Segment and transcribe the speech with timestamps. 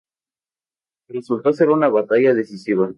[1.09, 2.89] Resultó ser una batalla decisiva.